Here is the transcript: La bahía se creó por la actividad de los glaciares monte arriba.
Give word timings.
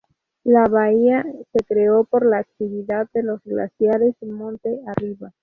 La 0.43 0.67
bahía 0.67 1.23
se 1.53 1.59
creó 1.63 2.05
por 2.05 2.25
la 2.25 2.39
actividad 2.39 3.07
de 3.13 3.21
los 3.21 3.39
glaciares 3.43 4.15
monte 4.23 4.79
arriba. 4.87 5.31